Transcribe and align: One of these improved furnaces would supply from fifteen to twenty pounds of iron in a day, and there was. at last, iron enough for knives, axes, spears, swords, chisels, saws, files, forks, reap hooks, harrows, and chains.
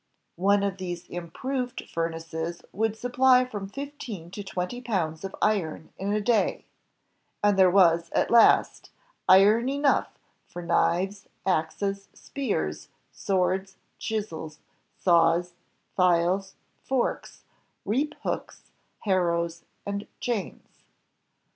One 0.41 0.63
of 0.63 0.77
these 0.77 1.05
improved 1.09 1.87
furnaces 1.87 2.63
would 2.71 2.97
supply 2.97 3.45
from 3.45 3.69
fifteen 3.69 4.31
to 4.31 4.43
twenty 4.43 4.81
pounds 4.81 5.23
of 5.23 5.35
iron 5.43 5.93
in 5.95 6.11
a 6.11 6.19
day, 6.19 6.65
and 7.43 7.55
there 7.55 7.69
was. 7.69 8.09
at 8.11 8.31
last, 8.31 8.89
iron 9.29 9.69
enough 9.69 10.07
for 10.47 10.63
knives, 10.63 11.27
axes, 11.45 12.09
spears, 12.15 12.89
swords, 13.11 13.75
chisels, 13.99 14.57
saws, 14.97 15.53
files, 15.95 16.55
forks, 16.83 17.43
reap 17.85 18.15
hooks, 18.23 18.71
harrows, 19.01 19.65
and 19.85 20.07
chains. 20.19 20.81